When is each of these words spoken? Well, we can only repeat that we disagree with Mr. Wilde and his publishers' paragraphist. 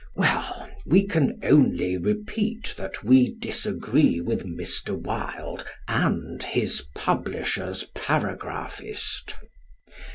Well, 0.15 0.67
we 0.83 1.05
can 1.05 1.39
only 1.43 1.95
repeat 1.95 2.73
that 2.75 3.03
we 3.03 3.35
disagree 3.35 4.19
with 4.19 4.45
Mr. 4.47 4.99
Wilde 4.99 5.63
and 5.87 6.41
his 6.41 6.85
publishers' 6.95 7.85
paragraphist. 7.93 9.35